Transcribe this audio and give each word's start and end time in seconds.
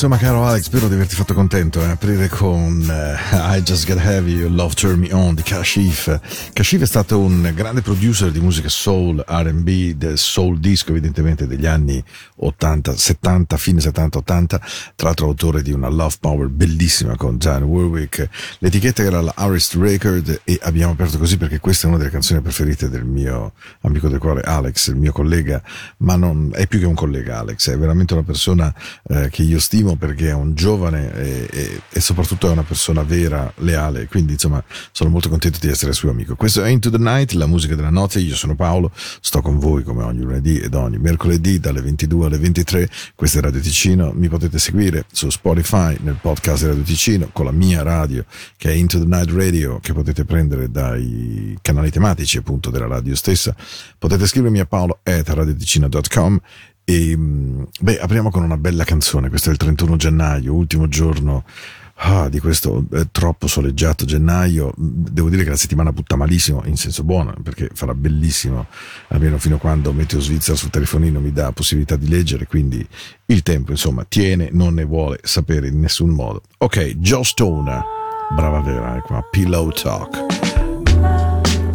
Insomma, 0.00 0.16
caro 0.16 0.46
Alex, 0.46 0.62
spero 0.62 0.86
di 0.86 0.94
averti 0.94 1.16
fatto 1.16 1.34
contento. 1.34 1.80
Eh? 1.80 1.88
Aprire 1.88 2.28
con 2.28 2.86
uh, 2.88 3.56
I 3.56 3.62
Just 3.62 3.84
Get 3.84 3.98
Heavy, 3.98 4.48
Love 4.48 4.74
Turn 4.74 5.00
Me 5.00 5.12
On 5.12 5.34
di 5.34 5.42
Kashif. 5.42 6.20
Kashif 6.52 6.82
è 6.82 6.86
stato 6.86 7.18
un 7.18 7.50
grande 7.52 7.82
producer 7.82 8.30
di 8.30 8.38
musica 8.38 8.68
soul, 8.68 9.24
RB, 9.26 9.96
del 9.96 10.16
soul 10.16 10.60
disco, 10.60 10.92
evidentemente 10.92 11.48
degli 11.48 11.66
anni 11.66 12.00
80, 12.36 12.96
70, 12.96 13.56
fine 13.56 13.80
70, 13.80 14.18
80. 14.18 14.58
Tra 14.94 15.06
l'altro, 15.08 15.26
autore 15.26 15.62
di 15.62 15.72
una 15.72 15.88
Love 15.88 16.14
Power 16.20 16.46
bellissima 16.46 17.16
con 17.16 17.38
John 17.38 17.64
Warwick. 17.64 18.28
L'etichetta 18.60 19.02
era 19.02 19.20
la 19.20 19.32
Arist 19.34 19.74
Record 19.74 20.42
e 20.44 20.60
abbiamo 20.62 20.92
aperto 20.92 21.18
così 21.18 21.36
perché 21.38 21.58
questa 21.58 21.86
è 21.86 21.88
una 21.88 21.98
delle 21.98 22.10
canzoni 22.10 22.40
preferite 22.40 22.88
del 22.88 23.04
mio 23.04 23.54
amico 23.80 24.08
del 24.08 24.20
cuore, 24.20 24.42
Alex, 24.42 24.90
il 24.90 24.96
mio 24.96 25.10
collega, 25.10 25.60
ma 25.96 26.14
non 26.14 26.52
è 26.54 26.68
più 26.68 26.78
che 26.78 26.86
un 26.86 26.94
collega, 26.94 27.40
Alex, 27.40 27.68
è 27.70 27.76
veramente 27.76 28.14
una 28.14 28.22
persona 28.22 28.72
eh, 29.08 29.28
che 29.28 29.42
io 29.42 29.58
stimo 29.58 29.86
perché 29.96 30.28
è 30.28 30.34
un 30.34 30.54
giovane 30.54 31.12
e, 31.14 31.48
e, 31.50 31.80
e, 31.90 32.00
soprattutto 32.00 32.48
è 32.48 32.50
una 32.50 32.62
persona 32.62 33.02
vera, 33.02 33.52
leale, 33.56 34.06
quindi 34.06 34.32
insomma 34.32 34.62
sono 34.92 35.10
molto 35.10 35.28
contento 35.28 35.58
di 35.60 35.68
essere 35.68 35.92
suo 35.92 36.10
amico. 36.10 36.36
Questo 36.36 36.62
è 36.62 36.68
Into 36.68 36.90
the 36.90 36.98
Night, 36.98 37.32
la 37.32 37.46
musica 37.46 37.74
della 37.74 37.90
notte, 37.90 38.20
io 38.20 38.34
sono 38.34 38.54
Paolo, 38.54 38.90
sto 38.94 39.40
con 39.40 39.58
voi 39.58 39.82
come 39.82 40.02
ogni 40.02 40.22
lunedì 40.22 40.58
ed 40.58 40.74
ogni 40.74 40.98
mercoledì 40.98 41.58
dalle 41.58 41.80
22 41.80 42.26
alle 42.26 42.38
23, 42.38 42.88
questo 43.14 43.38
è 43.38 43.40
Radio 43.40 43.60
Ticino, 43.60 44.12
mi 44.14 44.28
potete 44.28 44.58
seguire 44.58 45.04
su 45.12 45.30
Spotify 45.30 45.96
nel 46.00 46.18
podcast 46.20 46.62
di 46.62 46.68
Radio 46.68 46.82
Ticino 46.82 47.30
con 47.32 47.44
la 47.44 47.52
mia 47.52 47.82
radio 47.82 48.24
che 48.56 48.70
è 48.70 48.74
Into 48.74 48.98
the 48.98 49.06
Night 49.06 49.30
Radio 49.30 49.78
che 49.80 49.92
potete 49.92 50.24
prendere 50.24 50.70
dai 50.70 51.56
canali 51.62 51.90
tematici 51.90 52.38
appunto 52.38 52.70
della 52.70 52.86
radio 52.86 53.14
stessa, 53.14 53.54
potete 53.98 54.26
scrivermi 54.26 54.60
a 54.60 54.66
paolo 54.66 55.00
at 55.02 55.28
radioticino.com 55.28 56.40
e 56.90 57.14
mm, 57.14 57.64
beh, 57.80 57.98
apriamo 57.98 58.30
con 58.30 58.42
una 58.42 58.56
bella 58.56 58.82
canzone. 58.82 59.28
Questo 59.28 59.50
è 59.50 59.52
il 59.52 59.58
31 59.58 59.96
gennaio, 59.96 60.54
ultimo 60.54 60.88
giorno 60.88 61.44
ah, 61.96 62.30
di 62.30 62.40
questo 62.40 62.86
eh, 62.94 63.08
troppo 63.12 63.46
soleggiato 63.46 64.06
gennaio. 64.06 64.72
Devo 64.74 65.28
dire 65.28 65.44
che 65.44 65.50
la 65.50 65.56
settimana 65.56 65.92
butta 65.92 66.16
malissimo, 66.16 66.62
in 66.64 66.78
senso 66.78 67.04
buono, 67.04 67.34
perché 67.42 67.68
farà 67.74 67.92
bellissimo, 67.92 68.68
almeno 69.08 69.36
fino 69.36 69.56
a 69.56 69.58
quando 69.58 69.92
Meteo 69.92 70.18
Svizzera 70.18 70.56
sul 70.56 70.70
telefonino 70.70 71.20
mi 71.20 71.30
dà 71.30 71.52
possibilità 71.52 71.96
di 71.96 72.08
leggere. 72.08 72.46
Quindi 72.46 72.86
il 73.26 73.42
tempo, 73.42 73.70
insomma, 73.70 74.06
tiene, 74.08 74.48
non 74.50 74.72
ne 74.72 74.84
vuole 74.84 75.18
sapere 75.24 75.68
in 75.68 75.78
nessun 75.80 76.08
modo. 76.08 76.40
Ok, 76.56 76.94
Joe 76.96 77.22
Stoner, 77.22 77.84
brava 78.34 78.62
vera, 78.62 78.96
eh, 78.96 79.02
qua, 79.02 79.22
Pillow 79.30 79.70
Talk. 79.72 80.16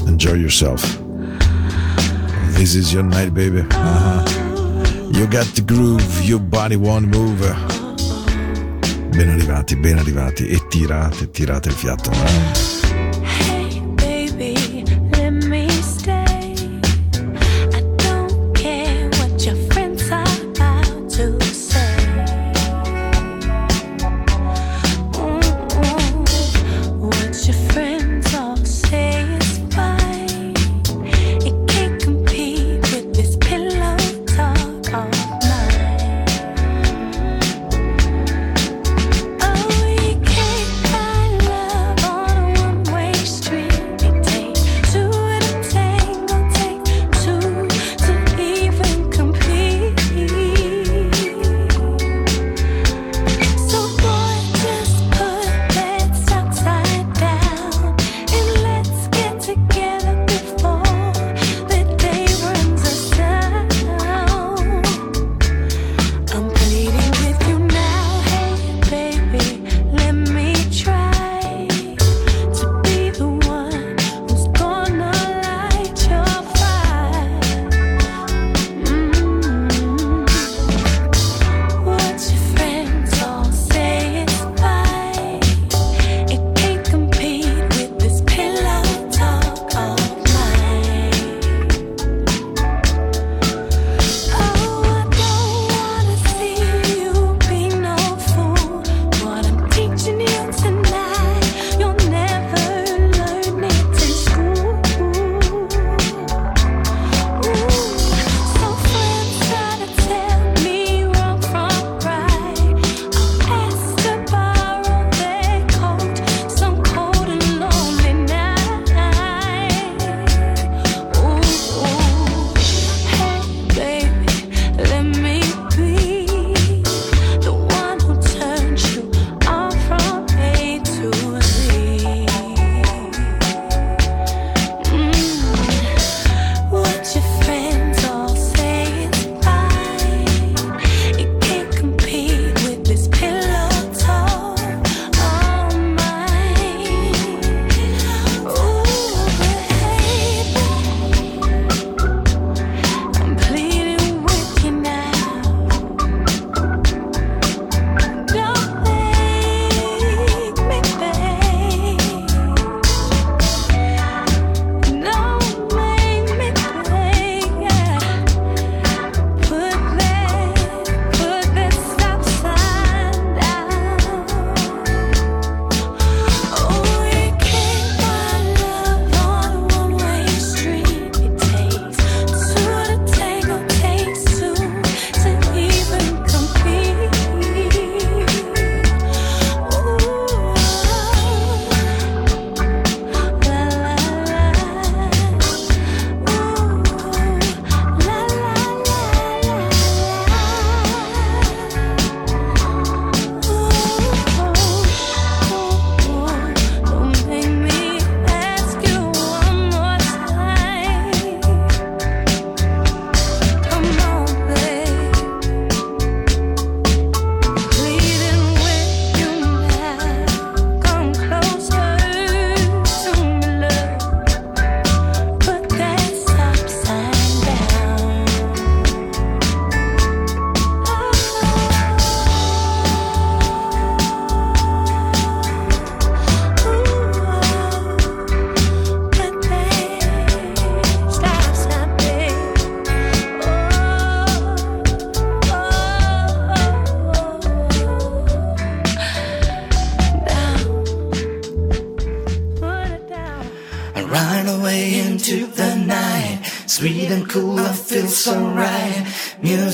Enjoy 0.07 0.39
yourself. 0.39 1.00
This 2.56 2.74
is 2.74 2.92
your 2.92 3.04
night, 3.04 3.31
baby. 3.31 3.60
Uh-huh. 3.60 4.43
You 5.13 5.27
got 5.27 5.45
the 5.54 5.62
groove, 5.62 6.24
your 6.24 6.39
body 6.39 6.75
won't 6.75 7.06
move. 7.06 7.39
Ben 9.15 9.30
arrivati, 9.30 9.75
ben 9.75 10.00
arrivati. 10.00 10.48
E 10.48 10.60
tirate, 10.68 11.30
tirate 11.30 11.69
il 11.69 11.75
fiato. 11.75 12.12
Eh? 12.12 12.83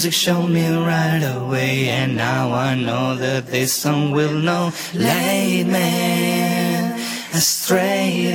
Music 0.09 0.25
showed 0.25 0.47
me 0.47 0.67
right 0.75 1.23
away, 1.37 1.89
and 1.89 2.15
now 2.15 2.51
I 2.51 2.73
know 2.73 3.15
that 3.15 3.45
this 3.45 3.75
song 3.75 4.09
will 4.09 4.33
know. 4.33 4.71
Late 4.95 5.67
man, 5.67 6.99
astray. 7.31 8.33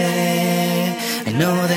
I 1.27 1.33
know 1.33 1.67
that 1.67 1.74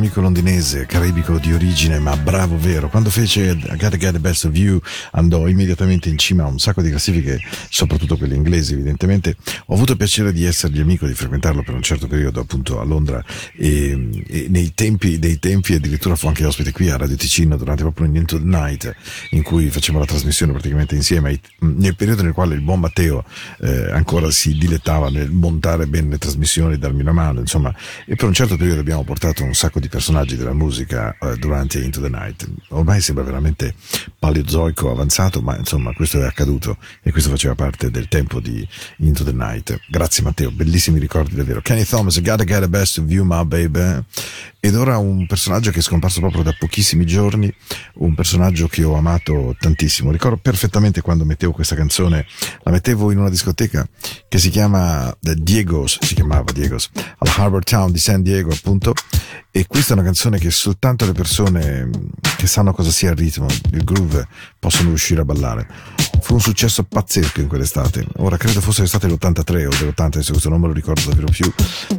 amico 0.00 0.22
londinese, 0.22 0.86
caribico 0.86 1.36
di 1.36 1.52
origine, 1.52 1.98
ma 1.98 2.16
bravo 2.16 2.56
vero. 2.58 2.88
Quando 2.88 3.10
fece 3.10 3.50
I 3.50 3.76
Gotta 3.76 3.98
Get 3.98 4.12
the 4.12 4.18
Best 4.18 4.46
of 4.46 4.56
You 4.56 4.80
andò 5.10 5.46
immediatamente 5.46 6.08
in 6.08 6.16
cima 6.16 6.44
a 6.44 6.46
un 6.46 6.58
sacco 6.58 6.80
di 6.80 6.88
classifiche, 6.88 7.38
soprattutto 7.68 8.16
quelle 8.16 8.34
inglesi 8.34 8.72
evidentemente. 8.72 9.36
Ho 9.70 9.74
avuto 9.74 9.92
il 9.92 9.98
piacere 9.98 10.32
di 10.32 10.44
essergli 10.44 10.80
amico, 10.80 11.06
di 11.06 11.14
frequentarlo 11.14 11.62
per 11.62 11.74
un 11.74 11.82
certo 11.82 12.08
periodo 12.08 12.40
appunto 12.40 12.80
a 12.80 12.84
Londra 12.84 13.24
e, 13.54 14.24
e 14.26 14.46
nei 14.48 14.72
tempi 14.74 15.20
dei 15.20 15.38
tempi 15.38 15.74
addirittura 15.74 16.16
fu 16.16 16.26
anche 16.26 16.44
ospite 16.44 16.72
qui 16.72 16.90
a 16.90 16.96
Radio 16.96 17.14
Ticino 17.14 17.56
durante 17.56 17.82
proprio 17.82 18.08
un 18.08 18.16
Into 18.16 18.36
the 18.38 18.44
Night 18.44 18.92
in 19.30 19.44
cui 19.44 19.70
facevamo 19.70 20.00
la 20.00 20.10
trasmissione 20.10 20.50
praticamente 20.50 20.96
insieme, 20.96 21.38
nel 21.60 21.94
periodo 21.94 22.24
nel 22.24 22.32
quale 22.32 22.56
il 22.56 22.62
buon 22.62 22.80
Matteo 22.80 23.24
eh, 23.60 23.92
ancora 23.92 24.28
si 24.32 24.58
dilettava 24.58 25.08
nel 25.08 25.30
montare 25.30 25.86
bene 25.86 26.08
le 26.08 26.18
trasmissioni, 26.18 26.76
darmi 26.76 27.02
una 27.02 27.12
mano, 27.12 27.38
insomma, 27.38 27.72
e 28.06 28.16
per 28.16 28.26
un 28.26 28.34
certo 28.34 28.56
periodo 28.56 28.80
abbiamo 28.80 29.04
portato 29.04 29.44
un 29.44 29.54
sacco 29.54 29.78
di 29.78 29.88
personaggi 29.88 30.34
della 30.34 30.52
musica 30.52 31.16
eh, 31.16 31.36
durante 31.36 31.78
Into 31.78 32.00
the 32.00 32.08
Night. 32.08 32.44
Ormai 32.70 33.00
sembra 33.00 33.22
veramente 33.22 33.76
paleozoico 34.18 34.90
avanzato, 34.90 35.40
ma 35.40 35.56
insomma 35.56 35.92
questo 35.92 36.20
è 36.20 36.26
accaduto 36.26 36.76
e 37.02 37.12
questo 37.12 37.30
faceva 37.30 37.54
parte 37.54 37.88
del 37.92 38.08
tempo 38.08 38.40
di 38.40 38.66
Into 38.96 39.22
the 39.22 39.32
Night. 39.32 39.58
Grazie 39.88 40.22
Matteo, 40.22 40.50
bellissimi 40.50 40.98
ricordi 40.98 41.34
davvero. 41.34 41.60
Kenny 41.60 41.84
Thomas, 41.84 42.20
Gotta 42.20 42.44
Get 42.44 42.60
the 42.60 42.68
Best 42.68 42.98
of 42.98 43.08
You, 43.08 43.24
my 43.24 43.44
baby. 43.44 44.04
Ed 44.62 44.74
ora 44.74 44.98
un 44.98 45.26
personaggio 45.26 45.70
che 45.70 45.78
è 45.78 45.82
scomparso 45.82 46.20
proprio 46.20 46.42
da 46.42 46.54
pochissimi 46.58 47.06
giorni, 47.06 47.52
un 47.94 48.14
personaggio 48.14 48.68
che 48.68 48.84
ho 48.84 48.94
amato 48.94 49.56
tantissimo. 49.58 50.10
Ricordo 50.10 50.36
perfettamente 50.36 51.00
quando 51.00 51.24
mettevo 51.24 51.52
questa 51.52 51.74
canzone, 51.74 52.26
la 52.62 52.70
mettevo 52.70 53.10
in 53.10 53.18
una 53.18 53.30
discoteca 53.30 53.88
che 54.28 54.38
si 54.38 54.50
chiama 54.50 55.16
The 55.18 55.34
Diegos, 55.36 55.98
si 56.02 56.14
chiamava 56.14 56.52
Diegos, 56.52 56.90
al 56.94 57.32
Harbor 57.36 57.64
Town 57.64 57.90
di 57.90 57.98
San 57.98 58.22
Diego 58.22 58.52
appunto, 58.52 58.92
e 59.50 59.66
questa 59.66 59.90
è 59.90 59.96
una 59.96 60.04
canzone 60.04 60.38
che 60.38 60.50
soltanto 60.50 61.06
le 61.06 61.12
persone 61.12 61.90
che 62.36 62.46
sanno 62.46 62.72
cosa 62.72 62.90
sia 62.90 63.10
il 63.10 63.16
ritmo, 63.16 63.46
il 63.72 63.82
groove, 63.82 64.28
possono 64.58 64.88
riuscire 64.88 65.22
a 65.22 65.24
ballare. 65.24 65.66
fu 66.20 66.34
un 66.34 66.40
successo 66.40 66.84
pazzesco 66.84 67.40
in 67.40 67.48
quell'estate. 67.48 68.06
Ora 68.18 68.36
credo 68.36 68.60
fosse 68.60 68.82
l'estate 68.82 69.06
dell'83 69.06 69.49
o 69.50 69.70
dell'80, 69.70 70.20
se 70.20 70.30
questo 70.30 70.48
non 70.48 70.60
me 70.60 70.68
lo 70.68 70.72
ricordo 70.72 71.08
davvero 71.08 71.28
più. 71.30 71.52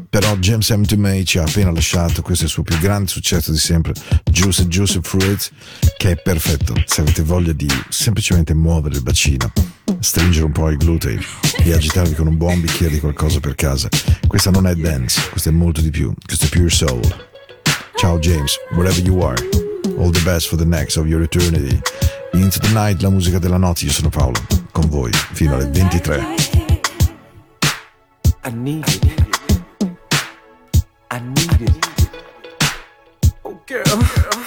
Però 0.09 0.35
James 0.37 0.67
to 0.87 0.97
May 0.97 1.23
ci 1.23 1.37
ha 1.37 1.43
appena 1.43 1.71
lasciato, 1.71 2.21
questo 2.21 2.43
è 2.43 2.47
il 2.47 2.51
suo 2.51 2.63
più 2.63 2.77
grande 2.79 3.09
successo 3.09 3.51
di 3.51 3.57
sempre, 3.57 3.93
Juice 4.29 4.67
Juice 4.67 4.99
Fruit, 5.01 5.51
che 5.97 6.11
è 6.11 6.15
perfetto 6.15 6.73
se 6.85 7.01
avete 7.01 7.23
voglia 7.23 7.53
di 7.53 7.67
semplicemente 7.89 8.53
muovere 8.53 8.95
il 8.95 9.03
bacino, 9.03 9.51
stringere 9.99 10.45
un 10.45 10.51
po' 10.51 10.69
i 10.69 10.77
glutei 10.77 11.19
e 11.63 11.73
agitarvi 11.73 12.13
con 12.13 12.27
un 12.27 12.37
buon 12.37 12.61
bicchiere 12.61 12.93
di 12.93 12.99
qualcosa 12.99 13.39
per 13.39 13.55
casa. 13.55 13.87
Questa 14.27 14.51
non 14.51 14.67
è 14.67 14.75
dance, 14.75 15.29
questa 15.29 15.49
è 15.49 15.53
molto 15.53 15.81
di 15.81 15.89
più, 15.89 16.13
questo 16.25 16.45
è 16.45 16.49
pure 16.49 16.69
soul. 16.69 17.29
Ciao 17.95 18.17
James, 18.19 18.55
wherever 18.71 18.99
you 19.03 19.21
are. 19.21 19.37
All 19.97 20.11
the 20.11 20.21
best 20.23 20.47
for 20.47 20.57
the 20.57 20.65
next 20.65 20.97
of 20.97 21.05
your 21.05 21.21
eternity. 21.21 21.79
Into 22.33 22.59
the 22.59 22.69
night, 22.73 23.01
la 23.01 23.09
musica 23.09 23.39
della 23.39 23.57
notte, 23.57 23.85
io 23.85 23.91
sono 23.91 24.09
Paolo, 24.09 24.39
con 24.71 24.87
voi 24.89 25.11
fino 25.33 25.55
alle 25.55 25.67
23. 25.67 26.60
I 28.43 28.49
need 28.49 28.83
it. 28.87 29.21
I 31.11 31.19
need 31.19 31.61
it. 31.61 32.09
Oh 33.45 33.59
girl. 33.67 34.40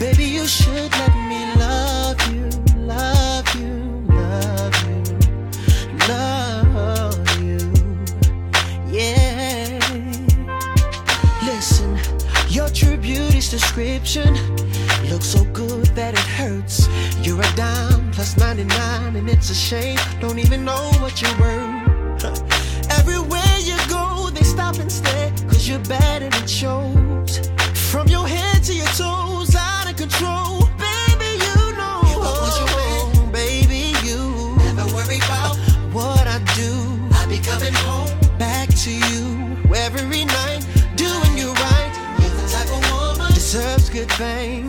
Baby, 0.00 0.24
you 0.24 0.46
should 0.46 0.90
let 0.92 1.14
me 1.28 1.54
love 1.56 2.18
you, 2.32 2.48
love 2.76 3.54
you, 3.54 4.04
love 4.08 4.88
you 4.88 5.20
love 6.08 7.40
you. 7.40 7.58
Yeah. 8.88 9.78
Listen, 11.44 11.98
your 12.48 12.68
true 12.70 12.96
beauty's 12.96 13.50
description 13.50 14.34
looks 15.10 15.26
so 15.26 15.44
good 15.52 15.86
that 15.98 16.14
it 16.14 16.28
hurts. 16.38 16.88
You're 17.22 17.40
a 17.40 17.52
dime 17.54 18.10
plus 18.12 18.36
99, 18.36 19.16
and 19.16 19.28
it's 19.28 19.50
a 19.50 19.54
shame. 19.54 19.98
Don't 20.20 20.38
even 20.38 20.64
know 20.64 20.90
what 21.00 21.20
you're 21.20 21.38
worth. 21.38 22.24
Everywhere 22.98 23.56
you 23.60 23.76
go, 23.88 24.30
they 24.30 24.44
stop 24.44 24.78
and 24.78 24.90
stare, 24.90 25.30
cause 25.48 25.68
you're 25.68 25.84
bad 25.84 26.22
and 26.22 26.34
it 26.34 26.48
shows. 26.48 26.99
thing. 44.20 44.59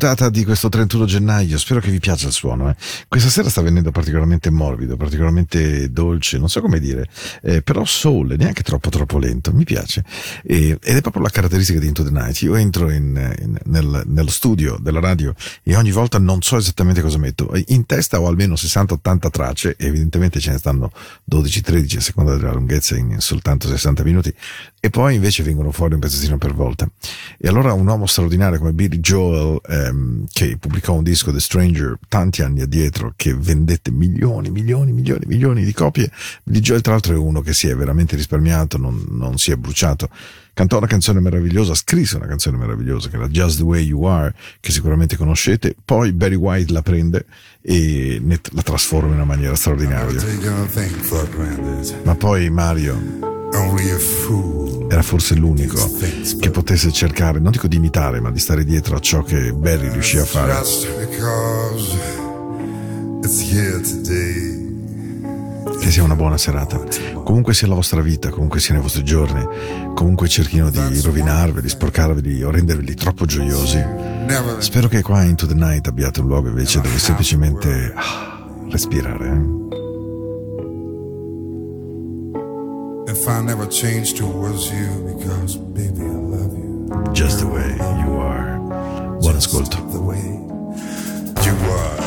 Puntata 0.00 0.30
di 0.30 0.44
questo 0.44 0.70
31 0.70 1.04
gennaio, 1.04 1.58
spero 1.58 1.78
che 1.78 1.90
vi 1.90 1.98
piaccia 1.98 2.26
il 2.28 2.32
suono. 2.32 2.70
eh. 2.70 2.76
Questa 3.06 3.28
sera 3.28 3.50
sta 3.50 3.60
venendo 3.60 3.90
particolarmente 3.90 4.48
morbido, 4.48 4.96
particolarmente 4.96 5.92
dolce, 5.92 6.38
non 6.38 6.48
so 6.48 6.62
come 6.62 6.80
dire, 6.80 7.06
eh, 7.42 7.60
però 7.60 7.84
soul, 7.84 8.34
neanche 8.38 8.62
troppo 8.62 8.88
troppo 8.88 9.18
lento, 9.18 9.52
mi 9.52 9.64
piace. 9.64 10.02
E- 10.42 10.78
ed 10.82 10.96
è 10.96 11.00
proprio 11.02 11.22
la 11.22 11.28
caratteristica 11.28 11.78
di 11.78 11.86
Into 11.86 12.02
the 12.02 12.10
Night. 12.10 12.40
Io 12.40 12.54
entro 12.54 12.90
in- 12.90 13.36
in- 13.42 13.58
nel- 13.64 14.04
nello 14.06 14.30
studio 14.30 14.78
della 14.80 15.00
radio 15.00 15.34
e 15.62 15.76
ogni 15.76 15.90
volta 15.90 16.18
non 16.18 16.40
so 16.40 16.56
esattamente 16.56 17.02
cosa 17.02 17.18
metto. 17.18 17.52
In 17.66 17.84
testa 17.84 18.18
ho 18.20 18.26
almeno 18.26 18.56
60-80 18.56 19.28
tracce, 19.28 19.74
evidentemente 19.76 20.40
ce 20.40 20.52
ne 20.52 20.56
stanno 20.58 20.92
12-13 21.24 21.98
a 21.98 22.00
seconda 22.00 22.36
della 22.36 22.54
lunghezza 22.54 22.96
in 22.96 23.20
soltanto 23.20 23.68
60 23.68 24.02
minuti, 24.02 24.34
e 24.80 24.88
poi 24.88 25.16
invece 25.16 25.42
vengono 25.42 25.72
fuori 25.72 25.92
un 25.92 26.00
pezzettino 26.00 26.38
per 26.38 26.54
volta. 26.54 26.90
E 27.38 27.48
allora 27.48 27.74
un 27.74 27.86
uomo 27.86 28.06
straordinario 28.06 28.58
come 28.58 28.72
Billy 28.72 28.98
Joel, 28.98 29.60
ehm, 29.68 30.24
che 30.32 30.56
pubblicò 30.58 30.94
un 30.94 31.02
disco 31.02 31.30
The 31.30 31.38
Stranger 31.38 31.98
tanti 32.08 32.40
anni 32.40 32.62
addietro, 32.62 33.12
che 33.14 33.34
vendette 33.34 33.90
milioni, 33.90 34.50
milioni, 34.50 34.92
milioni, 34.92 35.26
milioni 35.26 35.64
di 35.64 35.72
copie. 35.74 36.10
Billy 36.42 36.60
Joel, 36.60 36.80
tra 36.80 36.92
l'altro, 36.92 37.14
è 37.14 37.18
uno 37.18 37.42
che 37.42 37.52
si 37.52 37.68
è 37.68 37.76
veramente 37.76 38.16
risparmiato, 38.16 38.78
non, 38.78 39.04
non 39.10 39.36
si 39.36 39.50
è 39.50 39.56
bruciato. 39.56 40.08
Cantò 40.54 40.78
una 40.78 40.86
canzone 40.86 41.20
meravigliosa, 41.20 41.74
scrisse 41.74 42.16
una 42.16 42.26
canzone 42.26 42.56
meravigliosa 42.56 43.08
che 43.08 43.16
era 43.16 43.28
Just 43.28 43.58
the 43.58 43.62
Way 43.62 43.84
You 43.84 44.04
Are, 44.04 44.34
che 44.60 44.72
sicuramente 44.72 45.16
conoscete. 45.16 45.74
Poi 45.84 46.12
Barry 46.12 46.34
White 46.34 46.72
la 46.72 46.82
prende 46.82 47.26
e 47.60 48.20
la 48.52 48.62
trasforma 48.62 49.08
in 49.08 49.14
una 49.14 49.24
maniera 49.24 49.54
straordinaria. 49.54 50.20
Ma 52.02 52.14
poi 52.14 52.48
Mario. 52.50 53.39
Era 54.88 55.02
forse 55.02 55.34
l'unico 55.34 55.76
che 56.38 56.50
potesse 56.50 56.90
cercare, 56.92 57.38
non 57.38 57.52
dico 57.52 57.68
di 57.68 57.76
imitare, 57.76 58.20
ma 58.20 58.30
di 58.30 58.38
stare 58.38 58.64
dietro 58.64 58.96
a 58.96 59.00
ciò 59.00 59.22
che 59.22 59.52
Barry 59.52 59.90
riuscì 59.90 60.18
a 60.18 60.24
fare. 60.24 60.52
Che 65.80 65.90
sia 65.90 66.02
una 66.02 66.16
buona 66.16 66.36
serata. 66.36 66.78
Comunque 67.24 67.54
sia 67.54 67.68
la 67.68 67.74
vostra 67.74 68.00
vita, 68.02 68.30
comunque 68.30 68.60
siano 68.60 68.80
i 68.80 68.82
vostri 68.82 69.04
giorni, 69.04 69.46
comunque 69.94 70.28
cerchino 70.28 70.70
di 70.70 71.00
rovinarveli, 71.00 71.68
sporcarveli 71.68 72.42
o 72.42 72.50
renderveli 72.50 72.94
troppo 72.94 73.24
gioiosi. 73.26 73.78
Spero 74.58 74.88
che 74.88 75.02
qua 75.02 75.22
Into 75.22 75.46
the 75.46 75.54
Night 75.54 75.86
abbiate 75.86 76.20
un 76.20 76.26
luogo 76.26 76.48
invece 76.48 76.80
dove 76.80 76.98
semplicemente 76.98 77.92
ah, 77.94 78.46
respirare. 78.68 79.26
eh. 79.28 79.89
I 83.30 83.40
never 83.42 83.66
changed 83.66 84.16
towards 84.16 84.72
you 84.72 85.14
because, 85.14 85.56
baby, 85.56 86.00
I 86.00 86.14
love 86.34 86.52
you. 86.52 87.12
Just 87.12 87.38
the 87.38 87.46
way 87.46 87.70
you 88.02 88.12
are. 88.16 88.58
Buon 89.20 89.36
Just 89.36 89.36
ascolto. 89.36 89.78
The 89.92 90.00
way 90.00 90.24
you 91.46 91.54
are. 91.70 92.00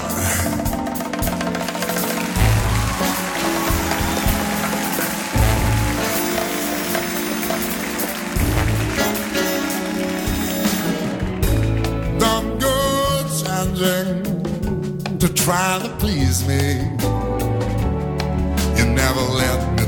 To 15.20 15.34
try 15.34 15.80
to 15.82 15.90
please 16.00 16.46
me. 16.46 16.84
You 18.78 18.86
never 18.92 19.22
let 19.22 19.60
me 19.78 19.83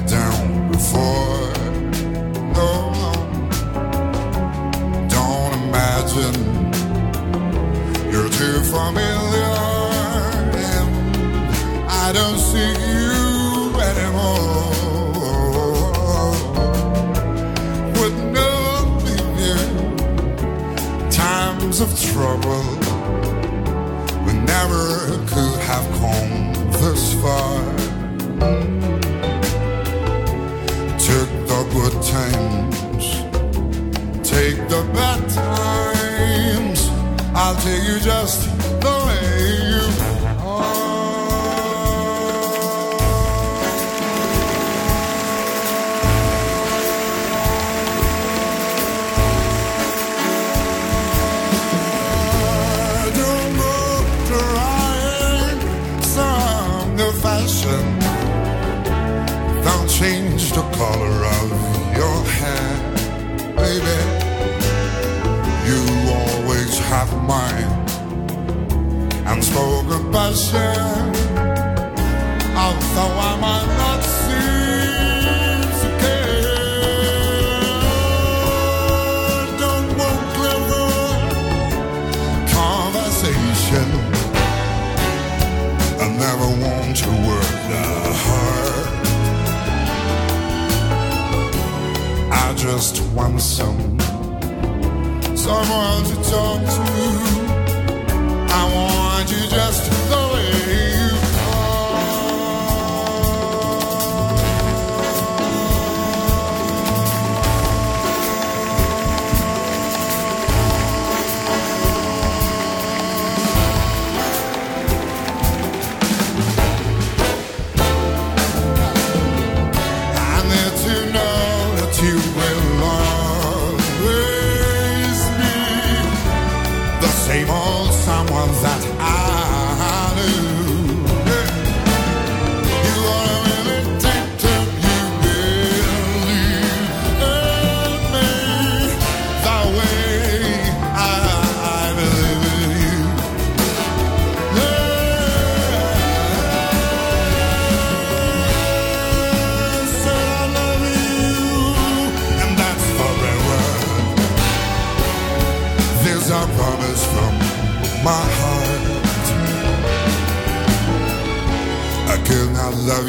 you're 8.11 8.29
too 8.29 8.59
familiar. 8.71 9.55
And 10.55 10.87
I 11.89 12.11
don't 12.13 12.37
see 12.37 12.71
you 12.89 13.79
anymore. 13.81 14.75
Never 18.31 18.85
leave 19.03 19.39
you. 19.47 19.59
Times 21.09 21.81
of 21.81 21.89
trouble 21.99 22.63
we 24.25 24.33
never 24.33 24.83
could 25.27 25.59
have 25.69 25.87
come 25.99 26.53
this 26.71 27.13
far. 27.21 27.59
Took 30.97 31.29
the 31.49 31.61
good 31.73 31.95
times, 32.03 33.05
take 34.27 34.59
the 34.69 34.81
bad 34.93 35.29
times. 35.29 35.64
I'll 37.37 37.55
take 37.55 37.83
you 37.83 37.99
just 37.99 38.43
the 38.79 38.95
way 39.05 39.23
you 39.71 39.85
are. 40.39 40.63
I 52.97 53.11
don't 53.19 53.51
know 53.59 53.89
trying 54.29 55.61
some 56.01 56.95
new 56.95 57.11
fashion. 57.25 57.85
Don't 59.63 59.89
change 59.89 60.43
the 60.53 60.63
color 60.77 61.25
have 67.05 67.23
mine 67.23 67.71
unspoken 69.27 70.11
passion. 70.11 71.13
Although 72.57 73.15
I 73.29 73.33
might 73.45 73.67
not 73.81 74.01
seem 74.23 75.61
to 75.81 75.89
care, 76.01 76.45
don't 79.63 79.89
want 79.99 80.21
clever 80.37 80.87
conversation. 82.57 83.87
I 85.99 86.03
never 86.25 86.49
want 86.63 86.91
to 87.03 87.11
work 87.29 87.61
hard. 88.25 88.87
I 92.31 92.53
just 92.55 92.95
want 93.13 93.41
some 93.41 93.94
someone 95.45 96.03
to 96.05 96.15
talk 96.31 96.59
to. 96.73 96.83
I 98.49 98.63
want 98.73 99.04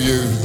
you 0.07 0.36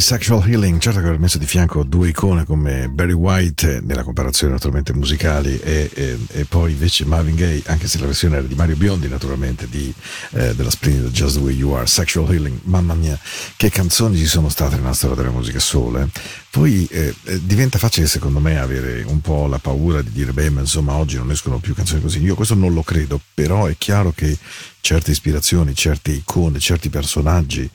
Gaye, 0.00 0.18
Sexual 0.18 0.48
Healing, 0.48 0.80
certo 0.80 1.00
che 1.00 1.06
aver 1.06 1.18
messo 1.18 1.36
di 1.38 1.46
fianco 1.46 1.84
due 1.84 2.08
icone 2.08 2.44
come 2.44 2.88
Barry 2.88 3.12
White, 3.12 3.76
eh, 3.76 3.80
nella 3.80 4.02
comparazione 4.02 4.54
naturalmente 4.54 4.92
musicali, 4.94 5.58
e, 5.60 5.90
e- 5.92 6.18
e 6.28 6.44
poi 6.46 6.72
invece 6.72 7.04
Marvin 7.04 7.34
Gaye, 7.36 7.62
anche 7.66 7.86
se 7.86 7.98
la 7.98 8.06
versione 8.06 8.38
era 8.38 8.46
di 8.46 8.54
Mario 8.54 8.76
Biondi 8.76 9.08
naturalmente, 9.08 9.68
di, 9.68 9.92
eh, 10.32 10.54
della 10.54 10.70
splendida 10.70 11.08
Just 11.08 11.36
the 11.36 11.42
Way 11.42 11.54
You 11.54 11.72
Are, 11.72 11.86
Sexual 11.86 12.32
Healing, 12.32 12.58
mamma 12.64 12.94
mia, 12.94 13.18
che 13.56 13.70
canzoni 13.70 14.16
ci 14.16 14.26
sono 14.26 14.48
state 14.48 14.76
nella 14.76 14.94
storia 14.94 15.16
della 15.16 15.30
musica 15.30 15.58
soul. 15.58 15.98
eh. 15.98 16.08
Poi 16.50 16.84
eh, 16.90 17.14
diventa 17.42 17.78
facile 17.78 18.08
secondo 18.08 18.40
me 18.40 18.58
avere 18.58 19.02
un 19.02 19.20
po' 19.20 19.46
la 19.46 19.58
paura 19.58 20.02
di 20.02 20.10
dire, 20.10 20.32
beh, 20.32 20.50
ma 20.50 20.60
insomma 20.60 20.94
oggi 20.94 21.16
non 21.16 21.30
escono 21.30 21.58
più 21.58 21.74
canzoni 21.74 22.00
così. 22.00 22.20
Io 22.22 22.34
questo 22.34 22.54
non 22.54 22.72
lo 22.74 22.82
credo, 22.82 23.20
però 23.34 23.66
è 23.66 23.76
chiaro 23.78 24.12
che 24.12 24.36
certe 24.80 25.12
ispirazioni, 25.12 25.74
certe 25.74 26.10
icone, 26.10 26.58
certi 26.58 26.88
personaggi 26.88 27.70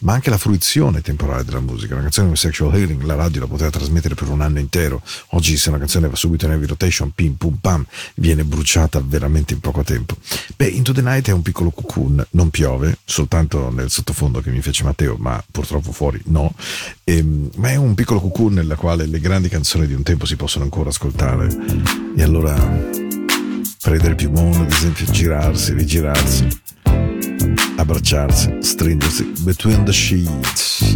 ma 0.00 0.12
anche 0.12 0.30
la 0.30 0.38
fruizione 0.38 1.00
temporale 1.00 1.44
della 1.44 1.60
musica. 1.60 1.94
Una 1.94 2.02
canzone 2.02 2.26
come 2.26 2.38
Sexual 2.38 2.74
Healing, 2.74 3.02
la 3.02 3.14
radio 3.14 3.40
la 3.40 3.46
poteva 3.46 3.70
trasmettere 3.70 4.14
per 4.14 4.28
un 4.28 4.40
anno 4.40 4.58
intero. 4.58 5.02
Oggi, 5.30 5.56
se 5.56 5.68
una 5.68 5.78
canzone 5.78 6.08
va 6.08 6.16
subito 6.16 6.46
in 6.46 6.52
heavy 6.52 6.66
rotation, 6.66 7.12
pim 7.12 7.34
pum 7.34 7.56
pam, 7.60 7.84
viene 8.14 8.44
bruciata 8.44 9.02
veramente 9.04 9.54
in 9.54 9.60
poco 9.60 9.82
tempo. 9.82 10.16
Beh, 10.56 10.68
Into 10.68 10.92
the 10.92 11.02
Night 11.02 11.28
è 11.28 11.32
un 11.32 11.42
piccolo 11.42 11.70
cocoon, 11.70 12.24
non 12.30 12.50
piove, 12.50 12.98
soltanto 13.04 13.70
nel 13.70 13.90
sottofondo 13.90 14.40
che 14.40 14.50
mi 14.50 14.62
fece 14.62 14.84
Matteo, 14.84 15.16
ma 15.18 15.42
purtroppo 15.50 15.92
fuori 15.92 16.20
no. 16.26 16.54
Ehm, 17.04 17.50
ma 17.56 17.70
è 17.70 17.76
un 17.76 17.94
piccolo 17.94 18.20
cocoon 18.20 18.54
nella 18.54 18.76
quale 18.76 19.06
le 19.06 19.20
grandi 19.20 19.48
canzoni 19.48 19.86
di 19.86 19.94
un 19.94 20.02
tempo 20.02 20.24
si 20.26 20.36
possono 20.36 20.64
ancora 20.64 20.90
ascoltare. 20.90 21.48
E 22.16 22.22
allora 22.22 22.54
prendere 23.82 24.14
più 24.14 24.30
mono, 24.30 24.62
ad 24.62 24.70
esempio, 24.70 25.04
girarsi, 25.06 25.72
rigirarsi 25.72 26.48
abbracciarsi, 27.80 28.58
stringersi 28.60 29.32
between 29.40 29.84
the 29.84 29.92
sheets 29.92 30.94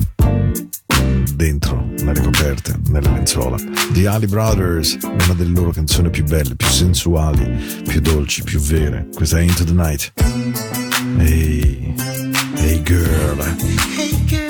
dentro 1.35 1.83
nelle 2.03 2.21
coperte, 2.21 2.79
nelle 2.89 3.11
lenzuola. 3.11 3.57
The 3.93 4.07
Ali 4.07 4.27
Brothers, 4.27 4.99
una 5.03 5.35
delle 5.35 5.55
loro 5.55 5.71
canzoni 5.71 6.11
più 6.11 6.25
belle, 6.25 6.55
più 6.57 6.69
sensuali, 6.69 7.83
più 7.87 8.01
dolci, 8.01 8.43
più 8.43 8.61
vere. 8.61 9.09
Questa 9.15 9.39
è 9.39 9.43
Into 9.43 9.65
the 9.65 9.73
Night. 9.73 10.13
Hey, 11.19 11.95
hey 12.57 12.83
girl. 12.83 13.41
Hey 13.97 14.25
girl, 14.27 14.44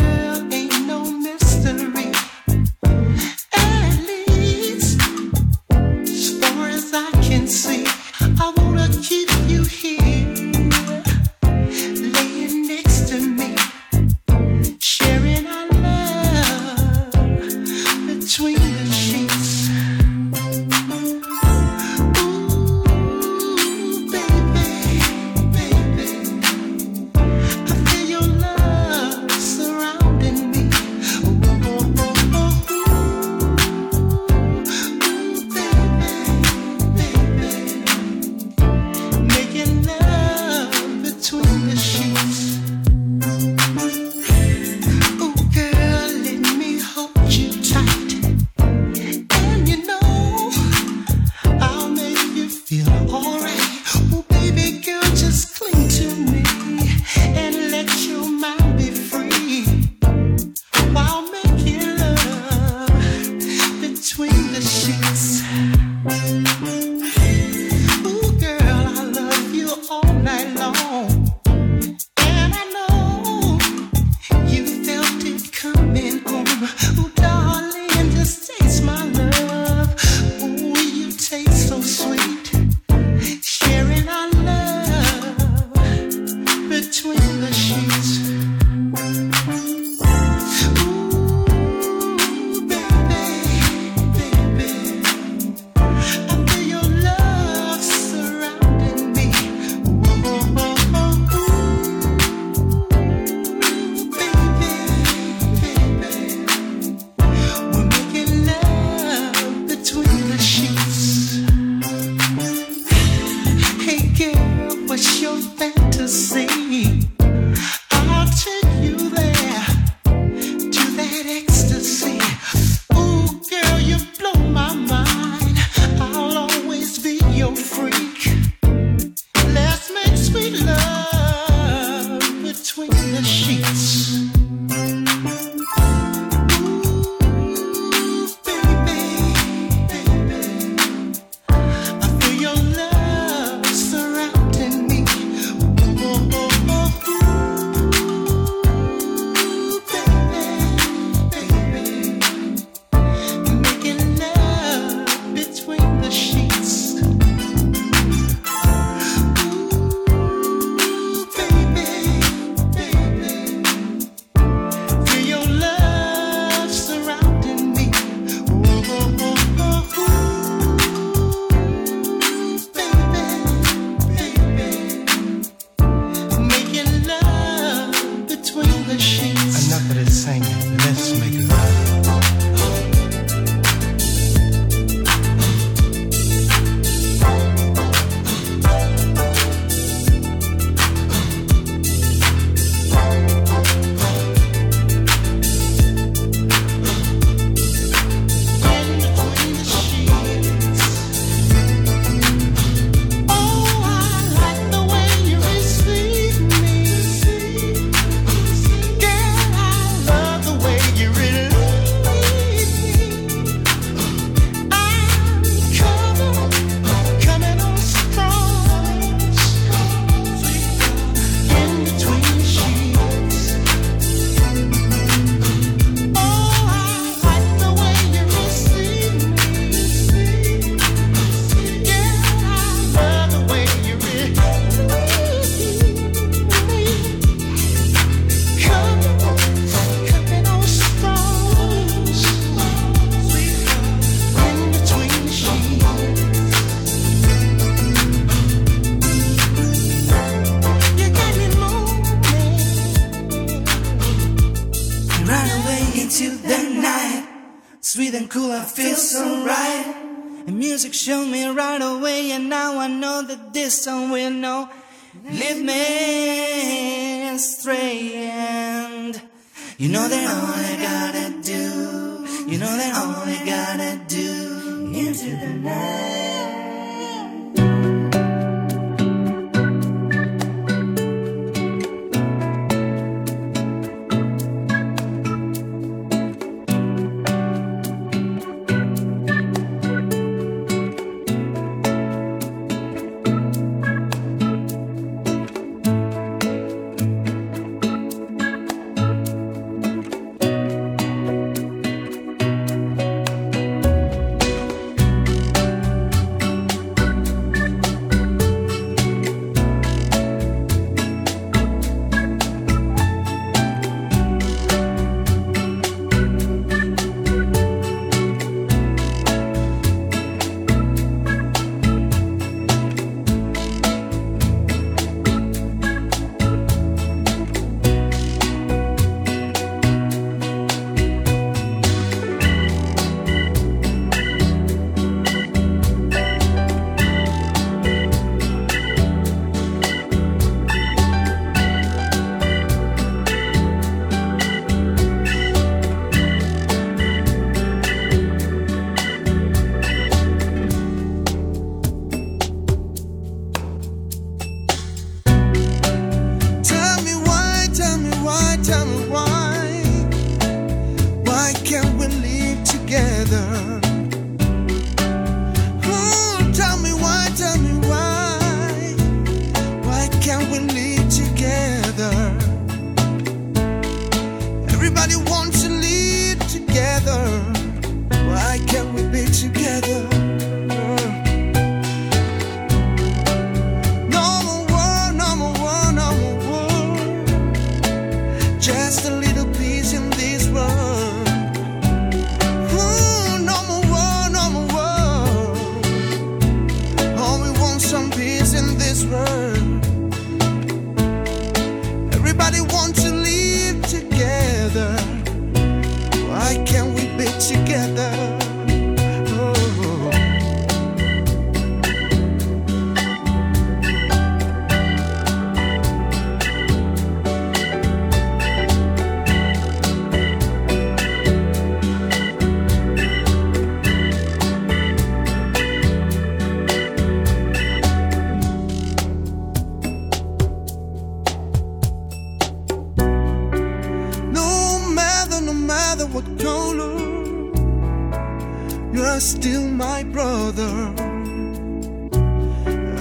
You're 438.95 439.18
still 439.18 439.66
my 439.66 440.05
brother. 440.05 440.95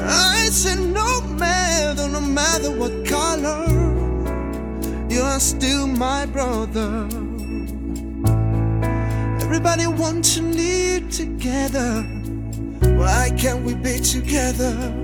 I 0.06 0.50
said, 0.52 0.80
No 0.80 1.22
matter, 1.22 2.08
no 2.08 2.20
matter 2.20 2.72
what 2.72 3.06
color, 3.06 3.68
you're 5.08 5.40
still 5.40 5.86
my 5.86 6.26
brother. 6.26 7.08
Everybody 9.44 9.86
wants 9.86 10.34
to 10.34 10.42
live 10.42 11.12
together. 11.12 12.02
Why 12.98 13.32
can't 13.38 13.64
we 13.64 13.76
be 13.76 14.00
together? 14.00 15.03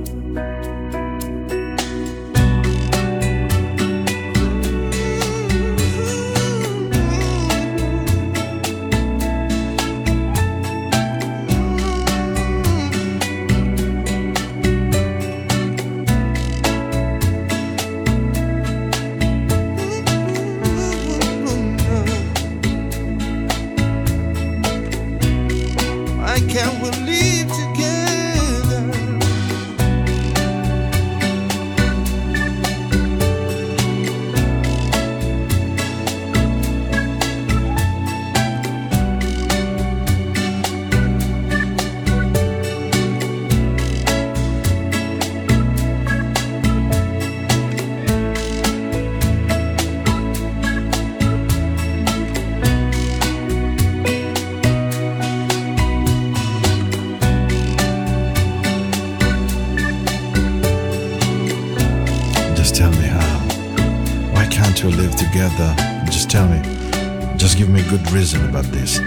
reason 68.11 68.43
about 68.49 68.65
this. 68.71 68.99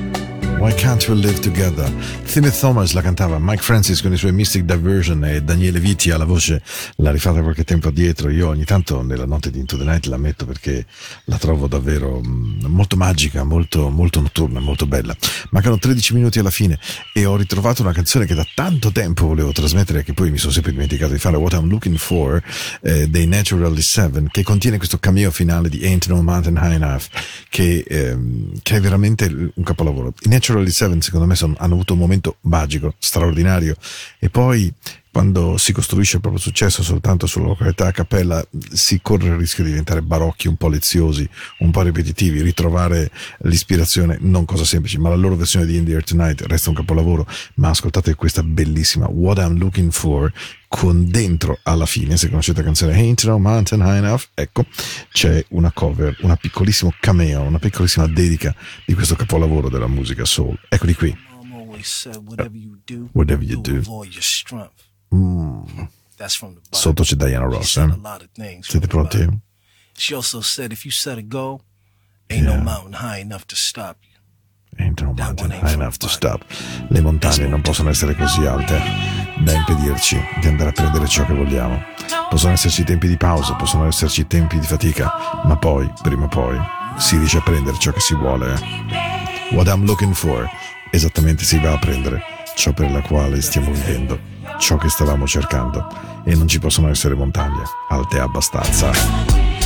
Why 0.59 0.73
can't 0.73 1.09
we 1.09 1.17
live 1.17 1.41
together? 1.41 1.91
Timmy 2.25 2.51
Thomas 2.51 2.93
la 2.93 3.03
cantava, 3.03 3.39
Mike 3.41 3.63
Francis 3.63 4.01
con 4.01 4.13
i 4.13 4.17
suoi 4.17 4.33
Mystic 4.33 4.63
Diversion 4.63 5.25
e 5.25 5.43
Daniele 5.43 5.81
Vitti 5.81 6.11
alla 6.13 6.25
voce 6.25 6.63
l'ha 7.03 7.11
rifatta 7.11 7.43
qualche 7.43 7.65
tempo 7.65 7.89
addietro. 7.89 8.31
Io 8.31 8.49
ogni 8.49 8.65
tanto 8.65 9.03
nella 9.03 9.27
notte 9.27 9.51
di 9.51 9.59
Into 9.59 9.77
the 9.77 9.85
Night 9.85 10.07
la 10.07 10.17
metto 10.17 10.47
perché 10.47 10.87
la 11.25 11.37
trovo 11.37 11.67
davvero 11.67 12.21
mm, 12.25 12.65
molto 12.67 12.97
magica, 12.97 13.43
molto, 13.43 13.91
molto 13.91 14.21
notturna, 14.21 14.61
molto 14.61 14.87
bella. 14.87 15.15
Mancano 15.51 15.79
13 15.79 16.15
minuti 16.15 16.39
alla 16.39 16.51
fine 16.51 16.79
e 17.13 17.27
ho 17.27 17.37
ritrovato 17.37 17.83
una 17.83 17.93
canzone 17.93 18.25
che 18.25 18.35
da 18.35 18.47
tanto 18.55 18.93
tempo 18.93 19.27
volevo 19.27 19.53
trasmettere 19.53 20.05
che 20.05 20.15
poi 20.15 20.31
mi 20.31 20.39
sono 20.39 20.53
sempre 20.53 20.71
dimenticato 20.71 21.13
di 21.13 21.19
fare, 21.19 21.37
What 21.37 21.55
I'm 21.55 21.69
Looking 21.69 21.97
For, 21.97 22.41
eh, 22.83 23.09
dei 23.09 23.27
Naturally 23.27 23.83
Seven, 23.83 24.29
che 24.31 24.45
contiene 24.45 24.77
questo 24.77 24.99
cameo 24.99 25.31
finale 25.33 25.69
di 25.69 25.85
Ain't 25.85 26.07
No 26.07 26.23
Mountain 26.23 26.57
High 26.57 26.75
Enough, 26.75 27.07
che, 27.49 27.85
ehm, 27.87 28.61
che 28.63 28.77
è 28.77 28.81
veramente 28.81 29.27
un 29.27 29.65
capolavoro. 29.65 30.15
I 30.23 30.29
Naturally 30.29 30.71
Seven 30.71 31.01
secondo 31.01 31.27
me 31.27 31.35
sono- 31.35 31.55
hanno 31.59 31.75
avuto 31.75 31.95
un 31.95 31.99
momento 31.99 32.37
magico, 32.43 32.95
straordinario 32.99 33.75
e 34.21 34.31
poi 34.31 34.73
quando 35.13 35.59
si 35.59 35.73
costruisce 35.73 36.17
il 36.17 36.23
proprio 36.23 36.41
successo 36.43 36.83
soltanto 36.83 37.27
sulla 37.27 37.49
località 37.49 37.89
a 37.89 37.93
cappella 37.93 38.43
si 38.73 39.01
corre 39.03 39.27
il 39.29 39.37
rischio 39.37 39.63
di 39.63 39.69
diventare 39.69 40.01
barocchi, 40.01 40.49
un 40.49 40.57
po' 40.57 40.69
leziosi, 40.69 41.29
un 41.59 41.71
po' 41.71 41.83
ripetitivi, 41.83 42.41
ritrovare 42.41 43.11
l'ispirazione, 43.41 44.17
non 44.21 44.47
cosa 44.47 44.65
semplice, 44.65 44.99
ma 44.99 45.11
la 45.11 45.17
loro 45.17 45.37
versione 45.37 45.67
di 45.67 45.77
In 45.77 45.85
the 45.85 45.93
Air 45.93 46.05
Tonight 46.05 46.43
resta 46.47 46.71
un 46.71 46.77
capolavoro, 46.77 47.27
ma 47.57 47.69
ascoltate 47.69 48.15
questa 48.15 48.43
bellissima 48.43 49.07
What 49.07 49.37
I'm 49.39 49.59
Looking 49.59 49.93
For 49.93 50.33
con 50.67 51.11
dentro 51.11 51.59
alla 51.65 51.85
fine, 51.85 52.17
se 52.17 52.31
conoscete 52.31 52.61
la 52.61 52.65
canzone 52.65 52.95
Ain't 52.95 53.25
No 53.25 53.39
Mountain 53.39 53.81
High 53.83 54.03
Enough, 54.03 54.29
ecco, 54.33 54.65
c'è 55.11 55.45
una 55.51 55.71
cover, 55.73 56.17
una 56.23 56.37
piccolissima 56.37 56.91
cameo, 56.99 57.43
una 57.43 57.59
piccolissima 57.59 58.07
dedica 58.07 58.55
di 58.87 58.95
questo 58.95 59.15
capolavoro 59.15 59.69
della 59.69 59.89
musica 59.89 60.25
soul. 60.25 60.59
Eccoli 60.71 60.95
qui. 60.95 61.15
Said, 61.85 62.17
whatever 62.29 62.55
you 62.55 62.79
do, 62.85 63.09
Whatever 63.13 63.45
you 63.45 63.61
do. 63.61 63.83
all 63.89 64.05
your 64.05 64.23
strength. 64.23 64.82
Bible. 65.13 66.61
Sotto 66.71 67.03
c'è 67.03 67.17
Diana 67.17 67.47
Ross, 67.47 67.77
eh? 67.77 68.59
Siete 68.61 68.87
pronti? 68.87 69.29
She 69.95 70.15
also 70.15 70.41
said, 70.41 70.73
if 70.73 70.85
you 70.85 70.91
set 70.93 71.19
a 71.19 71.23
goal, 71.23 71.61
ain't 72.29 72.45
Yeah. 72.45 72.57
no 72.57 72.63
mountain 72.63 72.95
high 72.95 73.21
enough 73.21 73.45
to 73.47 73.55
stop 73.57 73.97
you. 74.03 74.11
Ain't 74.79 75.01
no 75.03 75.13
mountain 75.13 75.51
high 75.51 75.75
enough 75.75 75.97
to 75.99 76.09
stop. 76.09 76.45
Le 76.89 77.01
montagne 77.01 77.47
non 77.47 77.61
possono 77.61 77.91
essere 77.91 78.15
così 78.17 78.47
alte 78.47 78.81
da 79.45 79.53
impedirci 79.53 80.19
di 80.41 80.47
andare 80.49 80.71
a 80.71 80.73
prendere 80.73 81.07
ciò 81.07 81.27
che 81.27 81.35
vogliamo. 81.35 81.83
Possono 82.31 82.53
esserci 82.55 82.85
tempi 82.85 83.07
di 83.09 83.17
pausa, 83.19 83.55
possono 83.55 83.87
esserci 83.87 84.27
tempi 84.27 84.59
di 84.59 84.67
fatica, 84.67 85.43
ma 85.45 85.57
poi, 85.59 85.93
prima 86.03 86.25
o 86.25 86.29
poi, 86.29 86.59
si 86.97 87.19
riesce 87.19 87.37
a 87.39 87.43
prendere 87.43 87.79
ciò 87.79 87.93
che 87.93 88.01
si 88.01 88.15
vuole. 88.15 88.55
eh. 88.55 89.55
What 89.55 89.67
I'm 89.67 89.85
looking 89.85 90.15
for, 90.15 90.49
esattamente 90.91 91.45
si 91.45 91.59
va 91.59 91.73
a 91.75 91.79
prendere 91.79 92.23
ciò 92.55 92.73
per 92.73 92.91
la 92.91 93.03
quale 93.03 93.43
stiamo 93.43 93.71
vivendo, 93.73 94.19
ciò 94.59 94.77
che 94.77 94.89
stavamo 94.89 95.27
cercando, 95.27 95.87
e 96.25 96.35
non 96.35 96.49
ci 96.49 96.59
possono 96.59 96.89
essere 96.89 97.15
montagne 97.15 97.63
alte 97.89 98.19
abbastanza. 98.19 98.91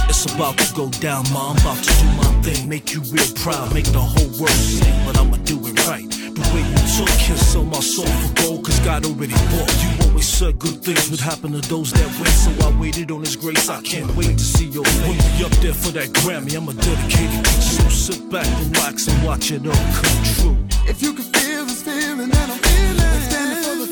It's 0.09 0.25
about 0.33 0.57
to 0.57 0.73
go 0.73 0.89
down, 1.01 1.25
ma. 1.33 1.51
I'm 1.51 1.57
about 1.59 1.83
to 1.83 1.93
do 1.93 2.07
my 2.17 2.31
thing. 2.43 2.69
Make 2.69 2.95
you 2.95 3.03
real 3.11 3.27
proud, 3.43 3.73
make 3.75 3.91
the 3.91 3.99
whole 3.99 4.31
world 4.39 4.51
sing. 4.51 4.95
But 5.05 5.19
I'ma 5.19 5.37
do 5.45 5.59
it 5.67 5.77
right. 5.89 6.09
The 6.09 6.43
way 6.55 6.63
you 6.63 6.79
took, 6.97 7.09
can't 7.19 7.39
sell 7.39 7.65
my 7.65 7.81
soul 7.81 8.07
for 8.07 8.43
gold, 8.43 8.65
cause 8.65 8.79
God 8.81 9.05
already 9.05 9.35
bought. 9.51 9.73
You 9.83 10.09
always 10.09 10.29
said 10.29 10.59
good 10.59 10.81
things 10.81 11.11
would 11.11 11.21
happen 11.21 11.53
to 11.53 11.61
those 11.69 11.91
that 11.91 12.09
wait. 12.21 12.31
So 12.31 12.51
I 12.65 12.71
waited 12.79 13.11
on 13.11 13.21
His 13.21 13.35
grace. 13.35 13.69
I 13.69 13.83
can't 13.83 14.15
wait 14.15 14.39
to 14.39 14.45
see 14.45 14.69
your 14.69 14.85
face. 14.85 15.03
When 15.03 15.19
we 15.19 15.45
up 15.45 15.53
there 15.61 15.75
for 15.75 15.91
that 15.99 16.09
Grammy, 16.23 16.55
I'm 16.57 16.69
a 16.69 16.75
dedicated 16.75 17.45
you. 17.45 17.91
Sit 17.91 18.31
back, 18.31 18.47
relax, 18.63 19.09
and 19.09 19.25
watch 19.27 19.51
it 19.51 19.67
all 19.67 19.75
come 19.75 20.23
true. 20.39 20.57
If 20.87 21.03
you 21.03 21.15
could 21.15 21.37
feel 21.37 21.65
this 21.65 21.83
feeling 21.83 22.31
that 22.31 22.49
I'm 22.49 22.59
feeling, 22.63 23.21
standing 23.27 23.63
for 23.65 23.75
the 23.85 23.86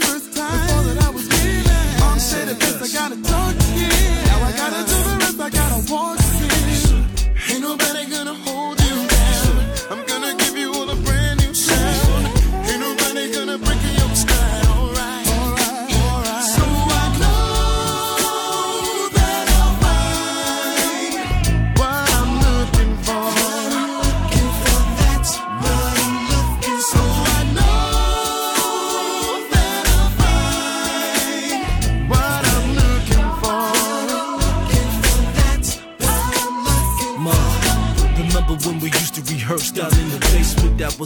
On 2.55 2.61
said 2.61 2.83
I 2.83 2.89
gotta 2.93 3.23
talk 3.23 3.55
you. 3.75 3.89
Now 4.27 4.43
I 4.43 4.53
gotta 4.57 4.83
do 4.89 4.97
the 5.03 5.17
rest, 5.19 5.41
I 5.41 5.51
gotta 5.51 5.93
walk 5.93 6.24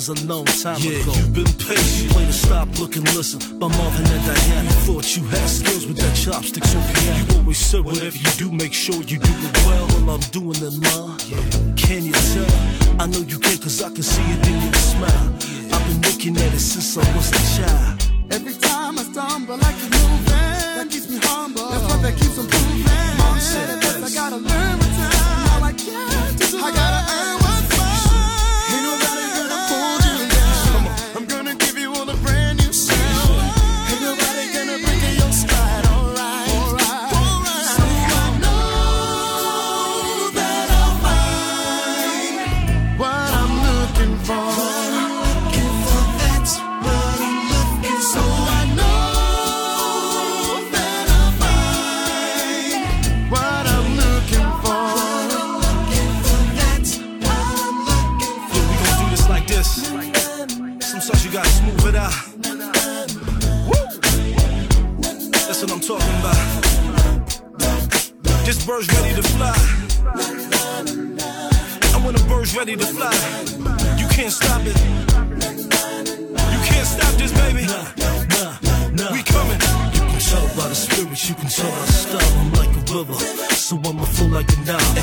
was 0.08 0.22
a 0.22 0.26
long 0.26 0.44
time 0.44 0.78
Yeah, 0.80 1.00
ago. 1.02 1.12
you've 1.14 1.34
been 1.34 1.52
patient. 1.66 2.10
Play 2.12 2.24
to 2.26 2.32
stop, 2.32 2.68
look 2.78 2.96
and 2.96 3.04
listen. 3.14 3.40
By 3.58 3.68
Marvin 3.68 4.06
and 4.06 4.24
Diana. 4.24 4.70
Thought 4.86 5.16
you 5.16 5.24
had 5.24 5.48
skills 5.48 5.86
with 5.86 5.96
that 5.98 6.14
chopsticks 6.16 6.74
on 6.74 6.82
piano. 6.94 7.32
You 7.32 7.38
always 7.38 7.58
said 7.58 7.84
whatever 7.84 8.16
you 8.16 8.30
do, 8.36 8.50
make 8.50 8.72
sure 8.72 8.96
you 8.96 9.18
do 9.18 9.32
it 9.46 9.56
well. 9.66 9.86
Well, 9.88 10.10
I'm 10.16 10.20
doing 10.30 10.56
it, 10.56 10.74
ma. 10.80 11.16
Can 11.76 12.04
you 12.04 12.12
tell? 12.12 13.00
I 13.00 13.06
know 13.06 13.20
you 13.20 13.38
can, 13.38 13.58
cause 13.58 13.82
I 13.82 13.90
can 13.90 14.02
see 14.02 14.22
it 14.22 14.46
in 14.46 14.62
your 14.62 14.72
smile. 14.74 15.34
I've 15.72 15.84
been 15.88 16.00
looking 16.10 16.36
at 16.36 16.54
it 16.54 16.60
since 16.60 16.96
I 16.96 17.16
was 17.16 17.30
a 17.30 17.62
child. 17.62 17.97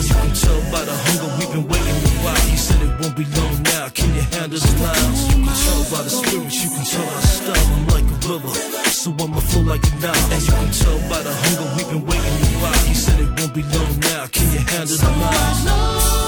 You 0.08 0.16
can 0.16 0.34
tell 0.34 0.62
by 0.72 0.84
the 0.86 0.93
hunger 0.93 1.30
we've 1.38 1.51
been 1.51 1.68
waiting 1.68 1.97
a 1.97 2.14
while. 2.24 2.45
He 2.49 2.58
said 2.58 2.82
it 2.82 2.93
won't 3.01 3.16
be 3.16 3.26
long 3.38 3.56
now. 3.64 3.89
Can 3.89 4.14
you 4.14 4.22
handle 4.22 4.60
the 4.60 4.74
lines? 4.84 5.20
You 5.30 5.43
can 5.43 5.56
tell 5.66 5.84
by 5.93 6.01
the 6.03 6.10
spirit, 6.10 6.53
you 6.53 6.70
can 6.70 6.86
tell 6.86 7.06
the 7.06 7.22
style. 7.26 7.68
I'm 7.76 7.88
like 7.88 8.08
a 8.08 8.18
river, 8.30 8.53
so 8.89 9.10
I'ma 9.12 9.39
flow 9.39 9.64
like 9.64 9.84
a 9.84 9.93
Nile. 10.01 10.32
And 10.34 10.41
you 10.45 10.53
can 10.53 10.72
tell 10.72 10.99
by 11.10 11.22
the 11.22 11.34
hunger 11.34 11.68
we've 11.76 11.89
been 11.89 12.06
waiting 12.06 12.38
a 12.43 12.58
while. 12.62 12.82
He 12.86 12.93
said 12.93 13.20
it 13.20 13.30
won't 13.39 13.53
be 13.53 13.64
long 13.64 13.93
now. 13.99 14.28
Can 14.28 14.47
you 14.53 14.60
handle 14.60 14.97
the 14.97 15.12
miles? 15.18 16.24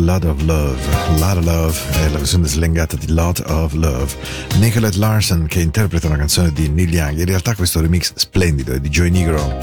Lot 0.00 0.24
of 0.24 0.42
love, 0.42 0.76
lot 1.18 1.36
of 1.36 1.44
love, 1.44 1.78
è 1.92 2.08
la 2.08 2.18
versione 2.18 2.46
slangata 2.46 2.96
di 2.96 3.12
Lot 3.12 3.42
of 3.46 3.72
Love. 3.74 4.12
Nicolette 4.58 4.98
Larson 4.98 5.46
che 5.46 5.60
interpreta 5.60 6.06
una 6.06 6.16
canzone 6.16 6.52
di 6.52 6.68
Neil 6.68 6.92
Young, 6.92 7.18
in 7.18 7.26
realtà 7.26 7.54
questo 7.54 7.80
remix 7.80 8.12
splendido 8.14 8.72
è 8.72 8.80
di 8.80 8.88
Joy 8.88 9.10
Negro. 9.10 9.58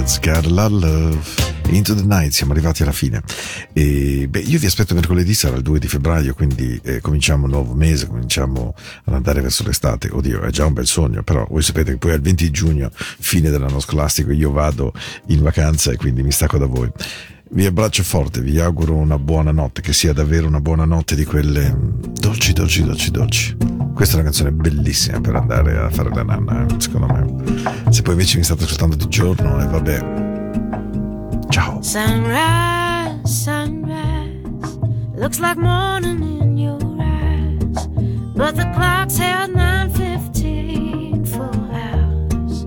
It's 0.00 0.18
got 0.18 0.46
a 0.46 0.48
lot 0.48 0.72
of 0.72 0.82
love. 0.82 1.50
Into 1.68 1.94
the 1.94 2.02
Night, 2.02 2.32
siamo 2.32 2.52
arrivati 2.52 2.82
alla 2.82 2.92
fine. 2.92 3.22
E, 3.72 4.26
beh, 4.28 4.40
io 4.40 4.58
vi 4.58 4.66
aspetto 4.66 4.94
mercoledì, 4.94 5.34
sarà 5.34 5.56
il 5.56 5.62
2 5.62 5.78
di 5.78 5.88
febbraio, 5.88 6.34
quindi 6.34 6.78
eh, 6.84 7.00
cominciamo 7.00 7.44
un 7.44 7.50
nuovo 7.50 7.74
mese, 7.74 8.06
cominciamo 8.06 8.74
ad 9.04 9.14
andare 9.14 9.40
verso 9.40 9.64
l'estate. 9.64 10.08
Oddio, 10.10 10.42
è 10.42 10.50
già 10.50 10.66
un 10.66 10.72
bel 10.72 10.86
sogno, 10.86 11.22
però 11.22 11.46
voi 11.48 11.62
sapete 11.62 11.92
che 11.92 11.98
poi 11.98 12.12
al 12.12 12.20
20 12.20 12.50
giugno, 12.50 12.90
fine 12.92 13.50
dell'anno 13.50 13.80
scolastico, 13.80 14.32
io 14.32 14.50
vado 14.50 14.92
in 15.26 15.42
vacanza 15.42 15.90
e 15.92 15.96
quindi 15.96 16.22
mi 16.22 16.32
stacco 16.32 16.58
da 16.58 16.66
voi. 16.66 16.90
Vi 17.54 17.66
abbraccio 17.66 18.02
forte, 18.02 18.40
vi 18.40 18.58
auguro 18.60 18.94
una 18.94 19.18
buona 19.18 19.52
notte, 19.52 19.82
che 19.82 19.92
sia 19.92 20.14
davvero 20.14 20.46
una 20.46 20.60
buona 20.60 20.86
notte 20.86 21.14
di 21.14 21.26
quelle 21.26 21.70
mm, 21.70 22.02
dolci, 22.18 22.54
dolci, 22.54 22.82
dolci, 22.82 23.10
dolci. 23.10 23.56
Questa 23.94 24.14
è 24.14 24.20
una 24.20 24.24
canzone 24.24 24.52
bellissima 24.52 25.20
per 25.20 25.34
andare 25.34 25.76
a 25.76 25.90
fare 25.90 26.08
la 26.14 26.22
nanna, 26.22 26.64
eh, 26.64 26.80
secondo 26.80 27.06
me. 27.08 27.92
Se 27.92 28.00
poi 28.00 28.14
invece 28.14 28.38
mi 28.38 28.44
state 28.44 28.64
ascoltando 28.64 28.96
di 28.96 29.06
giorno, 29.08 29.60
e 29.62 29.66
vabbè. 29.66 30.20
Ciao. 31.50 31.82
Sunrise, 31.82 32.61
sunrise, 33.24 34.76
looks 35.14 35.40
like 35.40 35.56
morning 35.56 36.22
in 36.40 36.56
your 36.56 36.80
eyes, 37.00 37.86
but 38.36 38.56
the 38.56 38.64
clock's 38.74 39.16
held 39.16 39.50
9:15 39.52 41.24
for 41.24 41.50
hours. 41.82 42.66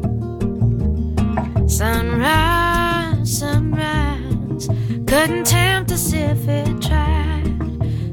Sunrise, 1.71 3.37
sunrise, 3.39 4.67
couldn't 5.05 5.45
tempt 5.45 5.91
us 5.91 6.13
if 6.13 6.47
it 6.47 6.81
tried, 6.81 7.55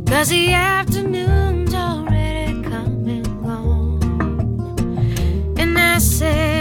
'cause 0.07 0.29
the 0.29 0.53
afternoon's 0.53 1.75
already 1.75 2.63
come 2.63 3.07
and 3.17 3.27
gone. 3.45 4.01
And 5.59 5.79
I 5.79 5.99
said, 5.99 6.52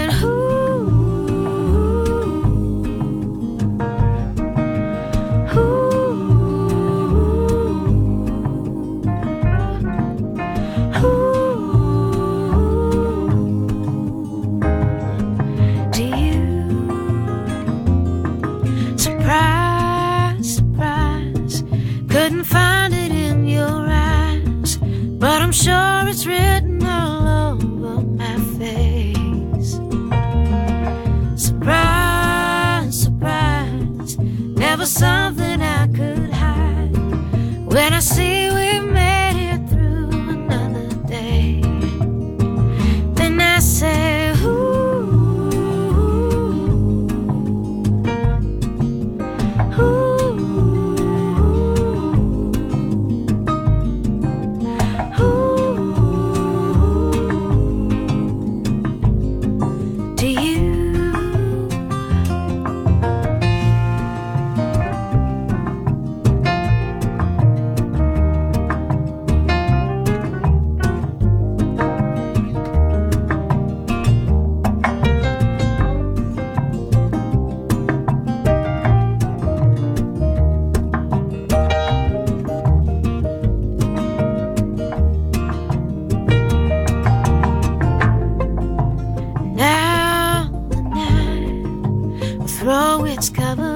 throw 92.62 93.05
its 93.05 93.32
cover 93.32 93.70